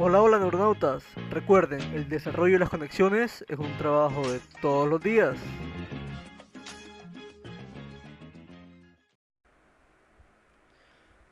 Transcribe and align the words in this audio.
Hola, 0.00 0.22
hola 0.22 0.38
neuronautas. 0.38 1.02
Recuerden, 1.28 1.80
el 1.92 2.08
desarrollo 2.08 2.52
de 2.52 2.60
las 2.60 2.70
conexiones 2.70 3.44
es 3.48 3.58
un 3.58 3.76
trabajo 3.78 4.30
de 4.30 4.40
todos 4.62 4.88
los 4.88 5.02
días. 5.02 5.36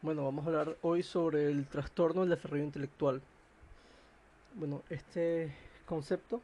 Bueno, 0.02 0.25
vamos 0.25 0.45
a 0.45 0.48
hablar 0.48 0.77
hoy 0.83 1.05
sobre 1.05 1.48
el 1.48 1.69
trastorno 1.69 2.23
del 2.23 2.30
desarrollo 2.30 2.65
intelectual. 2.65 3.23
Bueno, 4.55 4.83
este 4.91 5.55
concepto, 5.87 6.43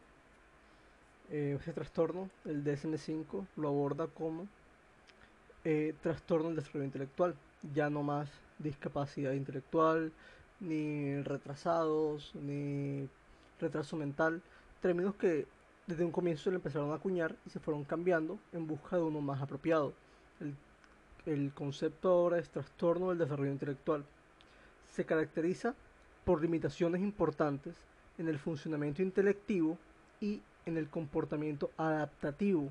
este 1.28 1.72
trastorno, 1.72 2.30
el 2.44 2.62
DSM-5, 2.62 3.46
lo 3.56 3.66
aborda 3.66 4.06
como 4.06 4.46
eh, 5.64 5.92
trastorno 6.00 6.50
del 6.50 6.56
desarrollo 6.56 6.84
intelectual, 6.84 7.34
ya 7.74 7.90
no 7.90 8.04
más 8.04 8.30
discapacidad 8.60 9.32
intelectual, 9.32 10.12
ni 10.62 11.20
retrasados, 11.22 12.34
ni 12.34 13.08
retraso 13.60 13.96
mental, 13.96 14.40
términos 14.80 15.14
que 15.16 15.46
desde 15.86 16.04
un 16.04 16.12
comienzo 16.12 16.50
le 16.50 16.56
empezaron 16.56 16.92
a 16.92 16.94
acuñar 16.94 17.36
y 17.44 17.50
se 17.50 17.60
fueron 17.60 17.84
cambiando 17.84 18.38
en 18.52 18.66
busca 18.66 18.96
de 18.96 19.02
uno 19.02 19.20
más 19.20 19.42
apropiado. 19.42 19.92
El, 20.40 20.54
el 21.26 21.52
concepto 21.52 22.10
ahora 22.10 22.38
es 22.38 22.48
trastorno 22.48 23.08
del 23.10 23.18
desarrollo 23.18 23.50
intelectual. 23.50 24.04
Se 24.90 25.04
caracteriza 25.04 25.74
por 26.24 26.40
limitaciones 26.40 27.02
importantes 27.02 27.74
en 28.18 28.28
el 28.28 28.38
funcionamiento 28.38 29.02
intelectivo 29.02 29.76
y 30.20 30.40
en 30.66 30.76
el 30.76 30.88
comportamiento 30.88 31.70
adaptativo, 31.76 32.68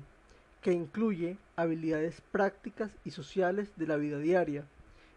que 0.62 0.72
incluye 0.72 1.36
habilidades 1.56 2.22
prácticas 2.32 2.90
y 3.04 3.10
sociales 3.10 3.72
de 3.76 3.86
la 3.86 3.96
vida 3.96 4.18
diaria, 4.18 4.64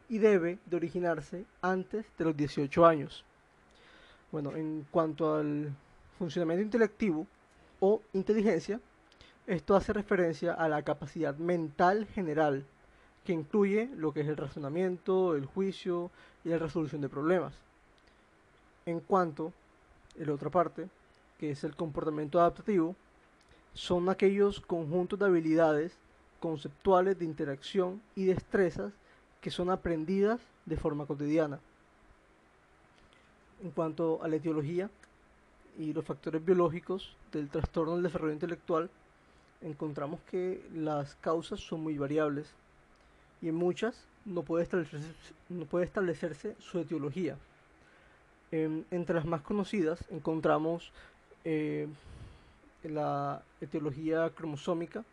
y 0.10 0.18
debe 0.18 0.60
de 0.66 0.76
originarse 0.76 1.46
antes 1.62 2.06
de 2.18 2.26
los 2.26 2.38
18 2.38 2.86
años. 2.86 3.24
Bueno, 4.32 4.56
en 4.56 4.86
cuanto 4.92 5.36
al 5.36 5.74
funcionamiento 6.18 6.64
intelectivo 6.64 7.28
o 7.80 8.02
inteligencia, 8.14 8.80
esto 9.48 9.76
hace 9.76 9.94
referencia 9.94 10.54
a 10.54 10.68
la 10.68 10.82
capacidad 10.82 11.36
mental 11.36 12.08
general, 12.08 12.66
que 13.24 13.34
incluye 13.34 13.90
lo 13.96 14.14
que 14.14 14.22
es 14.22 14.28
el 14.28 14.38
razonamiento, 14.38 15.36
el 15.36 15.46
juicio 15.46 16.12
y 16.44 16.50
la 16.50 16.58
resolución 16.58 17.02
de 17.02 17.10
problemas. 17.10 17.54
En 18.86 19.00
cuanto 19.00 19.54
a 20.20 20.24
la 20.26 20.34
otra 20.34 20.50
parte, 20.50 20.88
que 21.40 21.52
es 21.52 21.64
el 21.64 21.76
comportamiento 21.76 22.40
adaptativo, 22.40 22.96
son 23.74 24.10
aquellos 24.10 24.62
conjuntos 24.62 25.20
de 25.20 25.26
habilidades 25.26 25.98
conceptuales 26.40 27.20
de 27.20 27.26
interacción 27.26 28.02
y 28.16 28.26
destrezas 28.26 28.94
que 29.46 29.52
son 29.52 29.70
aprendidas 29.70 30.42
de 30.66 30.76
forma 30.76 31.06
cotidiana. 31.06 31.60
En 33.64 33.70
cuanto 33.70 34.24
a 34.24 34.28
la 34.28 34.38
etiología 34.38 34.90
y 35.78 35.94
los 35.94 36.04
factores 36.04 36.44
biológicos 36.44 37.16
del 37.32 37.50
trastorno 37.50 37.94
del 37.94 38.02
desarrollo 38.02 38.34
intelectual, 38.34 38.90
encontramos 39.62 40.20
que 40.32 40.68
las 40.74 41.14
causas 41.22 41.60
son 41.60 41.84
muy 41.84 41.96
variables 41.96 42.48
y 43.40 43.50
en 43.50 43.54
muchas 43.54 44.08
no 44.26 44.42
puede 44.42 44.64
establecerse, 44.64 46.56
su 46.58 46.80
etiología. 46.80 47.38
Entre 48.50 49.14
las 49.14 49.26
más 49.26 49.42
conocidas 49.42 50.04
encontramos 50.10 50.92
eh, 51.44 51.88
la 52.82 53.44
etiología 53.62 54.28
cromosómica, 54.32 55.06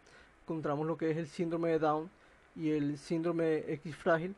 encontramos 0.45 0.87
lo 0.87 0.97
que 0.97 1.11
es 1.11 1.19
el 1.19 1.29
síndrome 1.29 1.69
de 1.69 1.81
Down, 1.81 2.22
y 2.57 2.71
el 2.71 2.99
síndrome 2.99 3.59
X 3.73 3.97
frágil, 3.97 4.35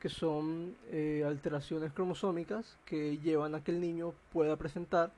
que 0.00 0.08
son 0.08 0.76
eh, 0.90 1.24
alteraciones 1.26 1.92
cromosómicas 1.92 2.76
que 2.84 3.18
llevan 3.18 3.54
a 3.54 3.64
que 3.64 3.70
el 3.70 3.80
niño 3.80 4.12
pueda 4.32 4.56
presentar 4.56 5.12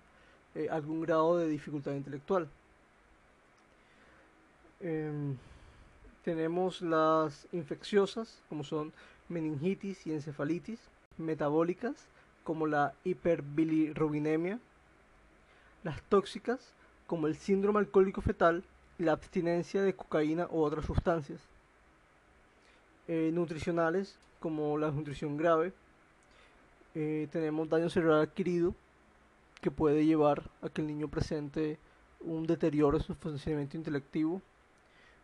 eh, 0.55 0.69
algún 0.71 1.00
grado 1.00 1.38
de 1.38 1.49
dificultad 1.49 1.93
intelectual. 1.94 2.49
Em, 4.81 5.37
tenemos 6.22 6.83
las 6.83 7.47
infecciosas, 7.53 8.43
como 8.49 8.62
son 8.65 8.93
meningitis 9.28 10.06
y 10.06 10.12
encefalitis, 10.12 10.81
metabólicas, 11.19 11.94
como 12.44 12.66
la 12.66 12.94
hiperbilirrubinemia, 13.05 14.61
las 15.82 16.00
tóxicas, 16.03 16.72
como 17.06 17.27
el 17.27 17.37
síndrome 17.37 17.81
alcohólico 17.81 18.21
fetal 18.21 18.62
y 18.99 19.05
la 19.05 19.12
abstinencia 19.12 19.82
de 19.82 19.94
cocaína 19.94 20.47
u 20.50 20.62
otras 20.62 20.84
sustancias. 20.84 21.41
Eh, 23.09 23.31
nutricionales 23.33 24.19
como 24.41 24.77
la 24.78 24.91
nutrición 24.91 25.37
grave. 25.37 25.72
Eh, 26.97 27.28
tenemos 27.31 27.69
daño 27.69 27.89
cerebral 27.89 28.22
adquirido 28.22 28.75
que 29.61 29.71
puede 29.71 30.05
llevar 30.05 30.50
a 30.61 30.69
que 30.69 30.81
el 30.81 30.89
niño 30.89 31.06
presente 31.06 31.78
un 32.21 32.49
deterioro 32.49 32.97
en 32.97 33.05
su 33.05 33.15
funcionamiento 33.15 33.77
intelectivo. 33.77 34.43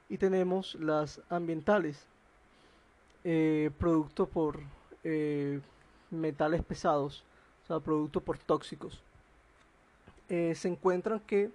Y 0.08 0.18
tenemos 0.18 0.76
las 0.76 1.20
ambientales, 1.28 2.06
eh, 3.24 3.70
producto 3.78 4.26
por 4.26 4.60
metales 6.10 6.62
pesados, 6.62 7.24
o 7.64 7.66
sea, 7.66 7.80
producto 7.80 8.20
por 8.20 8.38
tóxicos. 8.38 9.02
se 10.28 10.68
encuentran 10.68 11.18
que 11.20 11.50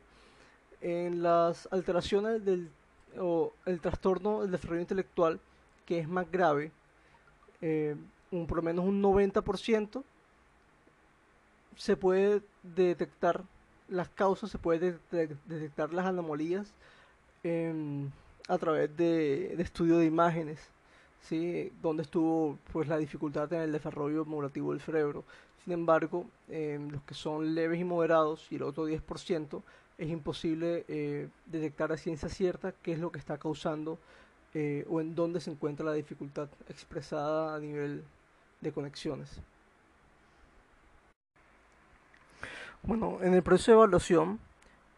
en 0.81 1.23
las 1.23 1.69
alteraciones 1.71 2.43
del 2.43 2.69
o 3.17 3.53
el 3.65 3.79
trastorno 3.79 4.41
del 4.41 4.51
desarrollo 4.51 4.81
intelectual 4.81 5.39
que 5.87 5.99
es 5.99 6.07
más 6.07 6.29
grave, 6.29 6.71
eh, 7.61 7.95
un, 8.29 8.45
por 8.45 8.57
lo 8.57 8.61
menos 8.61 8.85
un 8.85 9.01
90%, 9.01 10.03
se 11.77 11.95
puede 11.95 12.41
detectar 12.61 13.43
las 13.87 14.09
causas, 14.09 14.51
se 14.51 14.57
puede 14.57 14.99
detectar 15.11 15.93
las 15.93 16.05
anomalías 16.05 16.67
em, 17.43 18.09
a 18.49 18.57
través 18.57 18.95
de, 18.97 19.53
estudio 19.61 19.97
de 19.97 20.05
imágenes, 20.05 20.59
¿sí? 21.21 21.71
donde 21.81 22.03
estuvo 22.03 22.59
pues, 22.73 22.87
la 22.89 22.97
dificultad 22.97 23.51
en 23.53 23.61
el 23.61 23.71
desarrollo 23.71 24.25
modulativo 24.25 24.73
del 24.73 24.81
cerebro. 24.81 25.23
Sin 25.63 25.73
embargo, 25.73 26.25
en 26.49 26.91
los 26.91 27.01
que 27.03 27.13
son 27.13 27.55
leves 27.55 27.79
y 27.79 27.83
moderados 27.85 28.45
y 28.51 28.55
el 28.55 28.63
otro 28.63 28.89
10%, 28.89 29.61
es 29.97 30.09
imposible 30.09 30.85
eh, 30.87 31.29
detectar 31.45 31.91
a 31.91 31.97
ciencia 31.97 32.29
cierta 32.29 32.73
qué 32.83 32.93
es 32.93 32.99
lo 32.99 33.11
que 33.11 33.19
está 33.19 33.37
causando 33.37 33.97
eh, 34.53 34.85
o 34.89 35.01
en 35.01 35.15
dónde 35.15 35.39
se 35.39 35.51
encuentra 35.51 35.85
la 35.85 35.93
dificultad 35.93 36.49
expresada 36.69 37.55
a 37.55 37.59
nivel 37.59 38.03
de 38.61 38.71
conexiones. 38.71 39.41
Bueno, 42.83 43.19
en 43.21 43.33
el 43.33 43.43
proceso 43.43 43.71
de 43.71 43.77
evaluación 43.77 44.39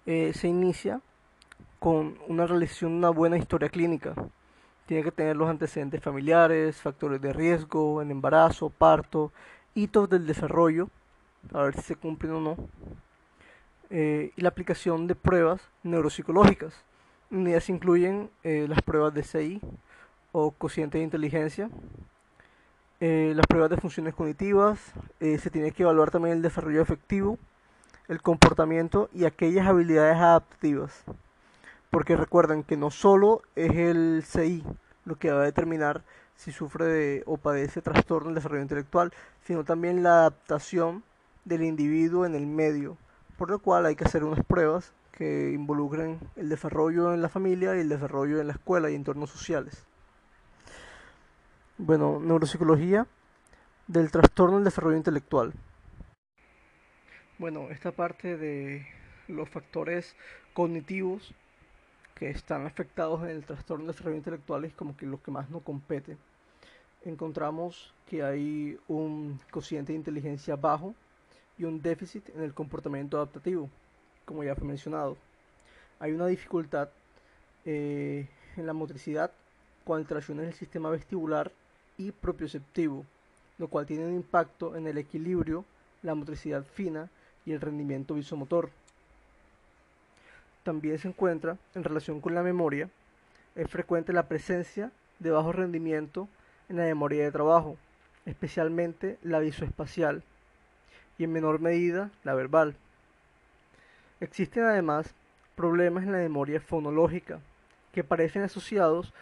eh, 0.06 0.32
se 0.34 0.48
inicia 0.48 1.02
con 1.80 2.18
una 2.28 2.46
realización 2.46 2.92
de 2.92 2.98
una 2.98 3.10
buena 3.10 3.38
historia 3.38 3.70
clínica. 3.70 4.14
Tiene 4.86 5.04
que 5.04 5.12
tener 5.12 5.36
los 5.36 5.50
antecedentes 5.50 6.02
familiares, 6.02 6.82
factores 6.82 7.22
de 7.22 7.34
riesgo, 7.34 8.02
el 8.02 8.12
embarazo, 8.12 8.70
parto, 8.70 9.32
hitos 9.76 10.10
del 10.10 10.28
desarrollo, 10.28 10.90
a 11.54 11.64
ver 11.64 11.76
si 11.76 11.82
se 11.82 11.96
cumplen 11.96 12.34
o 12.34 12.42
no, 12.42 12.58
eh, 13.90 14.32
y 14.36 14.42
la 14.42 14.50
aplicación 14.50 15.08
de 15.08 15.16
pruebas 15.16 15.62
neuropsicológicas 15.84 16.74
Unidades 17.32 17.70
incluyen 17.70 18.32
eh, 18.44 18.66
las 18.68 18.82
pruebas 18.82 19.14
de 19.14 19.22
CI 19.22 19.62
o 20.32 20.50
cociente 20.50 20.98
de 20.98 21.04
inteligencia, 21.04 21.70
eh, 23.00 23.34
las 23.36 23.46
pruebas 23.46 23.70
de 23.70 23.78
funciones 23.78 24.16
cognitivas, 24.16 24.80
eh, 25.20 25.38
se 25.38 25.52
tiene 25.52 25.72
que 25.72 25.84
evaluar 25.84 26.10
también 26.10 26.38
el 26.38 26.42
desarrollo 26.42 26.82
efectivo, 26.82 27.38
el 28.08 28.24
comportamiento 28.24 29.12
y 29.14 29.26
aquellas 29.26 29.68
habilidades 29.68 30.18
adaptativas. 30.18 31.04
Porque 31.92 32.18
recuerden 32.18 32.64
que 32.64 32.78
no 32.78 32.90
solo 32.90 33.44
es 33.56 33.76
el 33.76 34.24
CI 34.26 34.64
lo 35.06 35.16
que 35.18 35.32
va 35.32 35.42
a 35.42 35.46
determinar 35.46 36.02
si 36.36 36.52
sufre 36.52 37.22
o 37.28 37.38
padece 37.38 37.84
trastorno 37.84 38.30
del 38.30 38.36
desarrollo 38.36 38.64
intelectual, 38.64 39.14
sino 39.44 39.64
también 39.64 40.02
la 40.02 40.22
adaptación 40.22 41.04
del 41.46 41.62
individuo 41.62 42.26
en 42.26 42.34
el 42.34 42.48
medio, 42.48 42.98
por 43.38 43.52
lo 43.52 43.60
cual 43.60 43.86
hay 43.86 43.96
que 43.96 44.06
hacer 44.06 44.24
unas 44.24 44.44
pruebas 44.44 44.94
que 45.20 45.52
involucren 45.52 46.18
el 46.38 46.48
desarrollo 46.48 47.14
en 47.14 47.22
la 47.22 47.28
familia 47.28 47.76
y 47.76 47.82
el 47.82 47.90
desarrollo 47.90 48.40
en 48.40 48.48
la 48.48 48.54
escuela 48.54 48.90
y 48.90 48.96
entornos 48.96 49.30
sociales. 49.30 49.86
Bueno, 51.78 52.22
neuropsicología 52.22 53.06
del 53.86 54.12
trastorno 54.12 54.56
del 54.56 54.64
desarrollo 54.64 54.96
intelectual. 54.96 55.52
Bueno, 57.38 57.68
esta 57.70 57.92
parte 57.92 58.38
de 58.38 58.88
los 59.28 59.50
factores 59.50 60.16
cognitivos 60.54 61.36
que 62.16 62.30
están 62.30 62.66
afectados 62.66 63.22
en 63.24 63.32
el 63.32 63.44
trastorno 63.44 63.84
del 63.84 63.94
desarrollo 63.94 64.18
intelectual 64.18 64.64
es 64.64 64.74
como 64.74 64.96
que 64.96 65.06
lo 65.06 65.22
que 65.22 65.32
más 65.32 65.50
nos 65.50 65.64
compete. 65.64 66.16
Encontramos 67.04 67.94
que 68.08 68.24
hay 68.24 68.80
un 68.88 69.38
cociente 69.52 69.92
de 69.92 69.98
inteligencia 69.98 70.56
bajo 70.56 70.96
y 71.58 71.66
un 71.66 71.82
déficit 71.82 72.30
en 72.30 72.42
el 72.42 72.54
comportamiento 72.54 73.18
adaptativo 73.18 73.70
como 74.30 74.44
ya 74.44 74.54
fue 74.54 74.68
mencionado. 74.68 75.18
Hay 76.00 76.12
una 76.12 76.28
dificultad 76.28 76.90
eh, 77.66 78.28
en 78.58 78.68
la 78.68 78.74
motricidad 78.74 79.32
con 79.84 79.98
alteraciones 79.98 80.46
del 80.46 80.54
sistema 80.54 80.92
vestibular 80.92 81.52
y 81.98 82.12
propioceptivo, 82.12 83.06
lo 83.58 83.68
cual 83.70 83.88
tiene 83.88 84.06
un 84.06 84.14
impacto 84.14 84.76
en 84.76 84.86
el 84.86 85.00
equilibrio, 85.00 85.66
la 86.04 86.14
motricidad 86.14 86.64
fina 86.64 87.10
y 87.44 87.54
el 87.54 87.60
rendimiento 87.60 88.14
visomotor. 88.14 88.70
También 90.62 91.00
se 91.00 91.08
encuentra, 91.08 91.58
en 91.74 91.84
relación 91.84 92.22
con 92.22 92.36
la 92.36 92.44
memoria, 92.44 92.88
es 93.56 93.68
frecuente 93.68 94.14
la 94.14 94.28
presencia 94.28 94.92
de 95.18 95.32
bajo 95.32 95.52
rendimiento 95.54 96.30
en 96.70 96.78
la 96.78 96.84
memoria 96.84 97.24
de 97.24 97.32
trabajo, 97.32 97.78
especialmente 98.28 99.18
la 99.24 99.40
visoespacial, 99.40 100.22
y 101.18 101.24
en 101.24 101.32
menor 101.32 101.60
medida 101.60 102.12
la 102.24 102.36
verbal. 102.36 102.76
Existen 104.22 104.64
además 104.64 105.14
problemas 105.56 106.04
en 106.04 106.12
la 106.12 106.18
memoria 106.18 106.60
fonológica, 106.60 107.40
que 107.94 108.04
parecen 108.04 108.44
asociados 108.44 109.14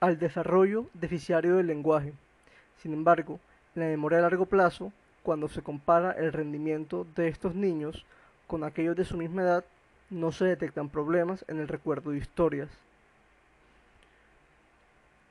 al 0.00 0.18
desarrollo 0.18 0.86
deficiario 0.94 1.56
del 1.56 1.66
lenguaje. 1.66 2.12
Sin 2.78 2.92
embargo, 2.92 3.40
en 3.74 3.82
la 3.82 3.88
memoria 3.88 4.18
a 4.18 4.22
largo 4.22 4.46
plazo, 4.46 4.92
cuando 5.22 5.48
se 5.48 5.62
compara 5.62 6.12
el 6.12 6.32
rendimiento 6.32 7.06
de 7.16 7.28
estos 7.28 7.54
niños 7.54 8.04
con 8.46 8.64
aquellos 8.64 8.96
de 8.96 9.06
su 9.06 9.16
misma 9.16 9.42
edad, 9.42 9.64
no 10.10 10.32
se 10.32 10.44
detectan 10.44 10.90
problemas 10.90 11.44
en 11.48 11.58
el 11.58 11.68
recuerdo 11.68 12.10
de 12.10 12.18
historias. 12.18 12.68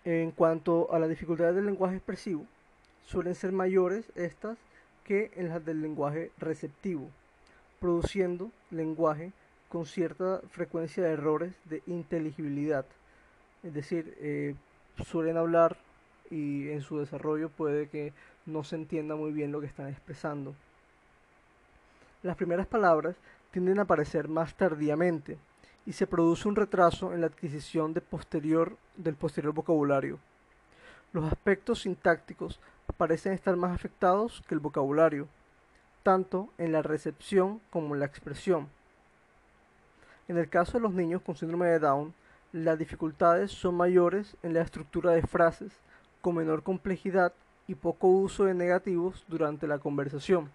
En 0.06 0.32
cuanto 0.32 0.92
a 0.92 1.00
las 1.00 1.10
dificultades 1.10 1.56
del 1.56 1.68
lenguaje 1.68 1.96
expresivo, 1.96 2.46
suelen 3.06 3.36
ser 3.36 3.52
mayores 3.52 4.12
estas 4.16 4.58
que 5.04 5.32
en 5.36 5.50
las 5.50 5.64
del 5.64 5.82
lenguaje 5.82 6.32
receptivo, 6.40 7.10
produciendo 7.80 8.52
lenguaje 8.74 9.32
con 9.70 9.86
cierta 9.86 10.42
frecuencia 10.50 11.04
de 11.04 11.14
errores 11.14 11.54
de 11.66 11.82
inteligibilidad. 11.88 12.86
Es 13.64 13.74
decir, 13.74 14.16
eh, 14.20 14.56
suelen 15.06 15.38
hablar 15.38 15.78
y 16.30 16.70
en 16.70 16.82
su 16.82 17.00
desarrollo 17.00 17.50
puede 17.50 17.88
que 17.88 18.14
no 18.46 18.64
se 18.64 18.76
entienda 18.76 19.16
muy 19.16 19.32
bien 19.32 19.52
lo 19.52 19.62
que 19.62 19.68
están 19.68 19.88
expresando. 19.88 20.54
Las 22.22 22.36
primeras 22.36 22.68
palabras 22.68 23.16
tienden 23.52 23.80
a 23.80 23.84
aparecer 23.84 24.28
más 24.28 24.56
tardíamente 24.56 25.38
y 25.86 25.94
se 25.94 26.08
produce 26.08 26.48
un 26.48 26.56
retraso 26.56 27.14
en 27.14 27.22
la 27.22 27.28
adquisición 27.28 27.94
de 27.94 28.02
posterior, 28.02 28.78
del 28.96 29.16
posterior 29.16 29.54
vocabulario. 29.54 30.20
Los 31.12 31.26
aspectos 31.26 31.82
sintácticos 31.82 32.60
parecen 32.98 33.34
estar 33.34 33.56
más 33.56 33.74
afectados 33.74 34.42
que 34.48 34.56
el 34.56 34.60
vocabulario, 34.60 35.28
tanto 36.04 36.50
en 36.58 36.72
la 36.72 36.82
recepción 36.82 37.62
como 37.70 37.96
en 37.96 38.02
la 38.02 38.06
expresión. 38.06 38.68
En 40.28 40.38
el 40.38 40.50
caso 40.50 40.74
de 40.74 40.82
los 40.82 40.94
niños 40.94 41.22
con 41.22 41.36
síndrome 41.36 41.68
de 41.68 41.80
Down, 41.80 42.14
las 42.52 42.78
dificultades 42.78 43.52
son 43.52 43.76
mayores 43.76 44.38
en 44.44 44.54
la 44.54 44.62
estructura 44.62 45.12
de 45.12 45.24
frases, 45.24 45.72
con 46.22 46.36
menor 46.36 46.64
complejidad 46.64 47.34
y 47.68 47.76
poco 47.76 48.08
uso 48.08 48.46
de 48.46 48.54
negativos 48.54 49.26
durante 49.28 49.68
la 49.68 49.80
conversación. 49.80 50.52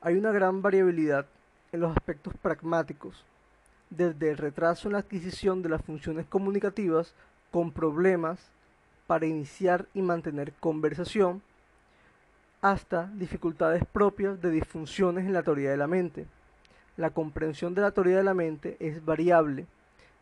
Hay 0.00 0.16
una 0.16 0.30
gran 0.30 0.62
variabilidad 0.62 1.26
en 1.72 1.80
los 1.80 1.96
aspectos 1.96 2.34
pragmáticos, 2.40 3.24
desde 3.90 4.30
el 4.30 4.36
retraso 4.36 4.88
en 4.88 4.92
la 4.92 4.98
adquisición 4.98 5.62
de 5.62 5.70
las 5.70 5.82
funciones 5.82 6.26
comunicativas 6.26 7.14
con 7.50 7.72
problemas 7.72 8.38
para 9.06 9.26
iniciar 9.26 9.86
y 9.94 10.02
mantener 10.02 10.52
conversación, 10.60 11.42
hasta 12.60 13.10
dificultades 13.14 13.84
propias 13.84 14.40
de 14.40 14.50
disfunciones 14.50 15.26
en 15.26 15.32
la 15.32 15.42
teoría 15.42 15.70
de 15.70 15.76
la 15.76 15.86
mente. 15.86 16.26
La 16.96 17.10
comprensión 17.10 17.74
de 17.74 17.82
la 17.82 17.92
teoría 17.92 18.16
de 18.16 18.24
la 18.24 18.34
mente 18.34 18.76
es 18.80 19.04
variable, 19.04 19.66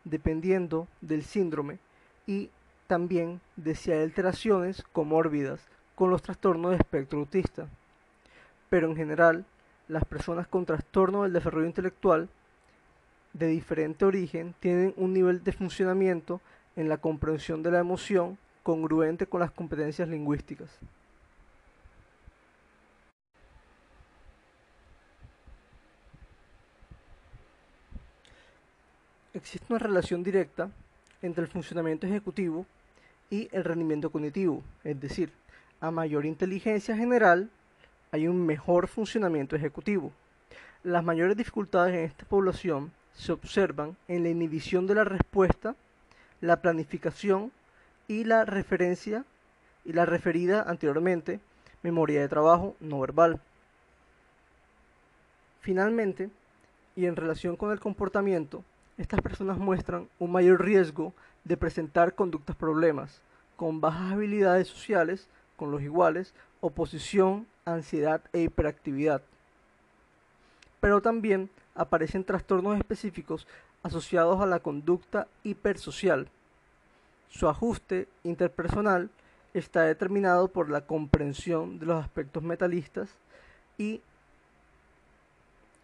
dependiendo 0.03 0.87
del 1.01 1.23
síndrome 1.23 1.79
y 2.27 2.49
también 2.85 3.41
de 3.55 3.75
si 3.75 3.91
hay 3.91 4.03
alteraciones 4.03 4.83
comórbidas 4.93 5.59
con 5.95 6.11
los 6.11 6.21
trastornos 6.21 6.71
de 6.71 6.77
espectro 6.77 7.19
autista. 7.19 7.67
Pero 8.69 8.87
en 8.87 8.95
general, 8.95 9.45
las 9.87 10.05
personas 10.05 10.47
con 10.47 10.65
trastorno 10.65 11.23
del 11.23 11.33
desarrollo 11.33 11.65
intelectual 11.65 12.29
de 13.33 13.47
diferente 13.47 14.05
origen 14.05 14.53
tienen 14.59 14.93
un 14.97 15.13
nivel 15.13 15.43
de 15.43 15.51
funcionamiento 15.51 16.41
en 16.75 16.89
la 16.89 16.97
comprensión 16.97 17.63
de 17.63 17.71
la 17.71 17.79
emoción 17.79 18.37
congruente 18.61 19.25
con 19.25 19.39
las 19.39 19.51
competencias 19.51 20.07
lingüísticas. 20.07 20.69
Existe 29.37 29.67
una 29.69 29.77
relación 29.77 30.23
directa 30.23 30.71
entre 31.21 31.43
el 31.43 31.47
funcionamiento 31.47 32.07
ejecutivo 32.07 32.65
y 33.29 33.47
el 33.51 33.63
rendimiento 33.63 34.09
cognitivo, 34.09 34.63
es 34.83 34.99
decir, 34.99 35.31
a 35.79 35.91
mayor 35.91 36.25
inteligencia 36.25 36.97
general 36.97 37.51
hay 38.11 38.27
un 38.27 38.43
mejor 38.47 38.87
funcionamiento 38.87 39.55
ejecutivo. 39.55 40.11
Las 40.81 41.03
mayores 41.03 41.37
dificultades 41.37 41.93
en 41.93 42.05
esta 42.05 42.25
población 42.25 42.91
se 43.13 43.31
observan 43.31 43.95
en 44.07 44.23
la 44.23 44.29
inhibición 44.29 44.87
de 44.87 44.95
la 44.95 45.03
respuesta, 45.03 45.75
la 46.41 46.59
planificación 46.59 47.51
y 48.07 48.23
la 48.23 48.43
referencia 48.43 49.23
y 49.85 49.93
la 49.93 50.07
referida 50.07 50.63
anteriormente 50.63 51.39
memoria 51.83 52.21
de 52.21 52.27
trabajo 52.27 52.75
no 52.79 52.99
verbal. 53.01 53.39
Finalmente, 55.61 56.31
y 56.95 57.05
en 57.05 57.15
relación 57.15 57.55
con 57.55 57.71
el 57.71 57.79
comportamiento, 57.79 58.63
estas 58.97 59.21
personas 59.21 59.57
muestran 59.57 60.09
un 60.19 60.31
mayor 60.31 60.63
riesgo 60.63 61.13
de 61.43 61.57
presentar 61.57 62.15
conductas 62.15 62.55
problemas, 62.55 63.21
con 63.55 63.81
bajas 63.81 64.13
habilidades 64.13 64.67
sociales 64.67 65.29
con 65.57 65.71
los 65.71 65.81
iguales, 65.81 66.33
oposición, 66.61 67.47
ansiedad 67.65 68.21
e 68.31 68.41
hiperactividad. 68.41 69.21
Pero 70.79 71.01
también 71.01 71.49
aparecen 71.75 72.23
trastornos 72.23 72.77
específicos 72.77 73.47
asociados 73.83 74.39
a 74.39 74.45
la 74.45 74.59
conducta 74.59 75.27
hipersocial. 75.43 76.29
Su 77.29 77.49
ajuste 77.49 78.07
interpersonal 78.23 79.09
está 79.53 79.81
determinado 79.81 80.47
por 80.47 80.69
la 80.69 80.81
comprensión 80.81 81.79
de 81.79 81.87
los 81.87 82.01
aspectos 82.01 82.43
metalistas 82.43 83.09
y 83.77 84.01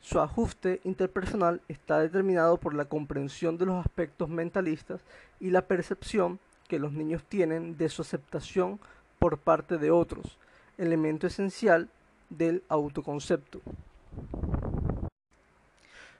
su 0.03 0.19
ajuste 0.19 0.81
interpersonal 0.83 1.61
está 1.69 1.99
determinado 1.99 2.57
por 2.57 2.73
la 2.73 2.83
comprensión 2.83 3.57
de 3.57 3.65
los 3.65 3.83
aspectos 3.85 4.27
mentalistas 4.27 4.99
y 5.39 5.49
la 5.49 5.65
percepción 5.65 6.39
que 6.67 6.77
los 6.77 6.91
niños 6.91 7.23
tienen 7.23 7.77
de 7.77 7.87
su 7.87 8.01
aceptación 8.01 8.81
por 9.17 9.37
parte 9.37 9.77
de 9.77 9.91
otros, 9.91 10.37
elemento 10.77 11.25
esencial 11.25 11.87
del 12.29 12.63
autoconcepto. 12.67 13.61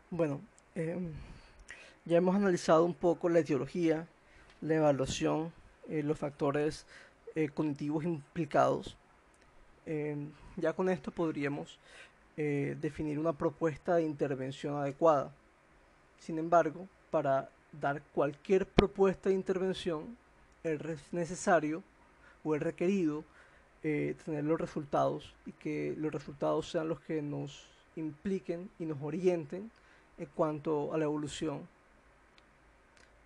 Bueno, 0.09 0.39
em, 0.75 1.11
ya 2.05 2.17
hemos 2.17 2.37
analizado 2.37 2.85
un 2.85 2.93
poco 2.93 3.27
la 3.27 3.39
etiología, 3.39 4.07
la 4.61 4.75
evaluación, 4.75 5.51
eh, 5.89 6.03
los 6.03 6.17
factores 6.17 6.85
eh, 7.35 7.49
cognitivos 7.49 8.05
implicados. 8.05 8.95
Em, 9.85 10.31
ya 10.55 10.71
con 10.71 10.87
esto 10.87 11.11
podríamos 11.11 11.79
eh, 12.35 12.75
definir 12.81 13.19
una 13.19 13.33
propuesta 13.33 13.95
de 13.95 14.03
intervención 14.03 14.75
adecuada. 14.77 15.31
Sin 16.19 16.39
embargo, 16.39 16.87
para 17.11 17.49
dar 17.79 18.01
cualquier 18.13 18.65
propuesta 18.65 19.29
de 19.29 19.35
intervención 19.35 20.17
es 20.63 21.11
necesario 21.11 21.83
o 22.43 22.55
es 22.55 22.61
requerido 22.61 23.23
eh, 23.83 24.15
tener 24.23 24.45
los 24.45 24.59
resultados 24.59 25.35
y 25.45 25.51
que 25.51 25.93
los 25.97 26.11
resultados 26.11 26.69
sean 26.69 26.87
los 26.87 27.01
que 27.01 27.21
nos 27.21 27.67
impliquen 27.95 28.69
y 28.79 28.85
nos 28.85 29.01
orienten 29.01 29.69
en 30.17 30.25
cuanto 30.33 30.93
a 30.93 30.97
la 30.97 31.03
evolución. 31.03 31.67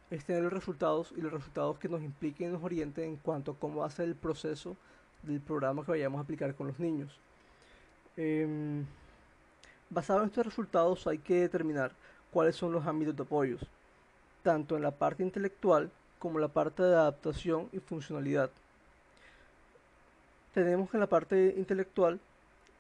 Es 0.10 0.26
tener 0.26 0.44
los 0.44 0.54
resultados 0.54 1.14
y 1.16 1.22
los 1.22 1.32
resultados 1.32 1.78
que 1.78 1.90
nos 1.90 2.02
impliquen 2.02 2.50
y 2.50 2.54
nos 2.54 2.64
orienten 2.64 3.04
en 3.04 3.16
cuanto 3.18 3.52
a 3.52 3.56
cómo 3.60 3.82
va 3.82 3.88
a 3.88 3.92
ser 3.92 4.08
el 4.08 4.16
proceso 4.16 4.76
del 5.22 5.42
programa 5.42 5.86
que 5.86 5.92
vayamos 5.92 6.20
a 6.20 6.24
aplicar 6.24 6.56
con 6.56 6.68
los 6.68 6.80
niños. 6.80 7.20
Em, 8.18 8.84
basado 9.92 10.22
en 10.22 10.26
estos 10.26 10.46
resultados 10.46 11.06
hay 11.06 11.20
que 11.20 11.42
determinar 11.42 11.92
cuáles 12.32 12.56
son 12.56 12.72
los 12.72 12.86
ámbitos 12.88 13.16
de 13.16 13.24
apoyos, 13.24 13.62
tanto 14.42 14.76
en 14.76 14.82
la 14.82 14.92
parte 14.92 15.24
intelectual 15.24 15.92
como 16.18 16.40
en 16.40 16.42
la 16.42 16.48
parte 16.48 16.82
de 16.82 16.96
adaptación 16.96 17.70
y 17.72 17.80
funcionalidad. 17.80 18.50
Tenemos 20.54 20.90
que 20.90 20.98
en 20.98 21.02
la 21.02 21.08
parte 21.08 21.54
intelectual 21.56 22.20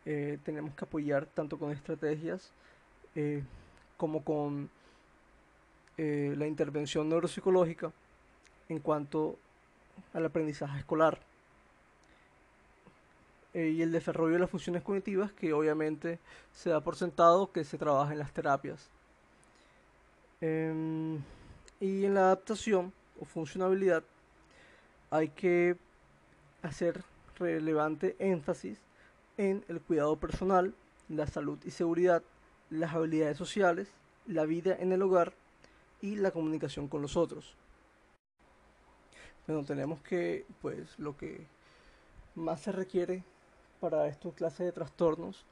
eh, 0.05 0.39
tenemos 0.43 0.73
que 0.73 0.85
apoyar 0.85 1.27
tanto 1.27 1.59
con 1.59 1.71
estrategias 1.71 2.51
eh, 3.13 3.43
como 3.97 4.23
con 4.23 4.69
eh, 5.97 6.33
la 6.37 6.47
intervención 6.47 7.09
neuropsicológica 7.09 7.91
en 8.69 8.79
cuanto 8.79 9.37
al 10.13 10.25
aprendizaje 10.25 10.79
escolar. 10.79 11.19
Eh, 13.53 13.69
y 13.69 13.81
el 13.81 13.91
desarrollo 13.91 14.33
de 14.33 14.39
las 14.39 14.49
funciones 14.49 14.83
cognitivas 14.83 15.31
que 15.31 15.53
obviamente 15.53 16.19
se 16.51 16.69
da 16.69 16.81
por 16.81 16.95
sentado 16.95 17.51
que 17.51 17.63
se 17.63 17.77
trabaja 17.77 18.13
en 18.13 18.19
las 18.19 18.33
terapias. 18.33 18.89
Em, 20.41 21.21
y 21.79 22.05
en 22.05 22.13
la 22.13 22.21
adaptación 22.21 22.93
o 23.19 23.25
funcionabilidad 23.25 24.03
hay 25.09 25.29
que 25.29 25.77
hacer 26.61 27.03
relevante 27.39 28.15
énfasis 28.19 28.79
en 29.37 29.63
el 29.67 29.81
cuidado 29.81 30.17
personal, 30.17 30.73
la 31.09 31.27
salud 31.27 31.57
y 31.65 31.71
seguridad, 31.71 32.21
las 32.69 32.93
habilidades 32.93 33.37
sociales, 33.37 33.87
la 34.27 34.45
vida 34.45 34.75
en 34.79 34.91
el 34.91 35.01
hogar 35.01 35.33
y 36.01 36.15
la 36.17 36.31
comunicación 36.31 36.87
con 36.87 37.01
los 37.01 37.15
otros. 37.15 37.55
Bueno, 39.47 39.63
tenemos 39.63 40.01
que, 40.01 40.45
pues, 40.61 40.99
lo 40.99 41.15
que 41.15 41.47
más 42.35 42.61
se 42.61 42.71
requiere 42.71 43.23
para 43.79 44.07
esta 44.07 44.29
clase 44.31 44.63
de 44.63 44.71
trastornos 44.71 45.45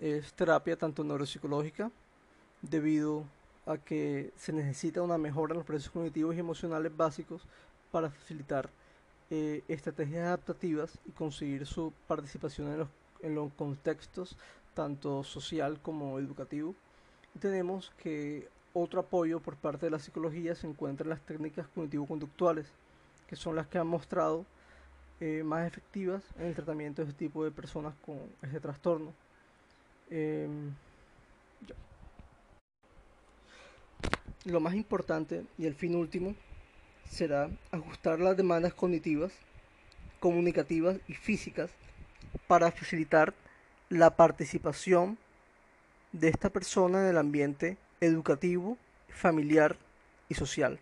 es 0.00 0.32
terapia 0.34 0.76
tanto 0.76 1.02
neuropsicológica, 1.04 1.90
debido 2.62 3.24
a 3.66 3.78
que 3.78 4.32
se 4.36 4.52
necesita 4.52 5.02
una 5.02 5.18
mejora 5.18 5.52
en 5.52 5.58
los 5.58 5.66
procesos 5.66 5.92
cognitivos 5.92 6.34
y 6.34 6.40
emocionales 6.40 6.96
básicos 6.96 7.42
para 7.90 8.10
facilitar 8.10 8.70
eh, 9.30 9.62
estrategias 9.68 10.24
adaptativas 10.24 10.98
y 11.06 11.12
conseguir 11.12 11.66
su 11.66 11.92
participación 12.06 12.68
en 12.72 12.78
los, 12.78 12.88
en 13.20 13.34
los 13.34 13.52
contextos 13.52 14.36
tanto 14.74 15.24
social 15.24 15.80
como 15.82 16.18
educativo. 16.18 16.74
Y 17.34 17.38
tenemos 17.38 17.92
que 17.98 18.48
otro 18.72 19.00
apoyo 19.00 19.40
por 19.40 19.56
parte 19.56 19.86
de 19.86 19.90
la 19.90 19.98
psicología 19.98 20.54
se 20.54 20.66
encuentra 20.66 21.04
en 21.04 21.10
las 21.10 21.20
técnicas 21.20 21.66
cognitivo-conductuales, 21.74 22.66
que 23.26 23.36
son 23.36 23.56
las 23.56 23.66
que 23.66 23.78
han 23.78 23.86
mostrado 23.86 24.46
eh, 25.20 25.42
más 25.44 25.66
efectivas 25.66 26.22
en 26.38 26.46
el 26.46 26.54
tratamiento 26.54 27.02
de 27.02 27.08
este 27.08 27.18
tipo 27.18 27.44
de 27.44 27.50
personas 27.50 27.94
con 28.04 28.18
este 28.42 28.60
trastorno. 28.60 29.12
Em, 30.10 30.72
Lo 34.44 34.60
más 34.60 34.74
importante 34.74 35.44
y 35.58 35.66
el 35.66 35.74
fin 35.74 35.94
último 35.94 36.34
será 37.10 37.50
ajustar 37.70 38.20
las 38.20 38.36
demandas 38.36 38.72
cognitivas, 38.72 39.32
comunicativas 40.20 40.96
y 41.06 41.14
físicas 41.14 41.70
para 42.46 42.70
facilitar 42.70 43.34
la 43.90 44.16
participación 44.16 45.18
de 46.12 46.28
esta 46.28 46.50
persona 46.50 47.02
en 47.02 47.08
el 47.08 47.18
ambiente 47.18 47.76
educativo, 48.00 48.78
familiar 49.08 49.76
y 50.28 50.34
social. 50.34 50.78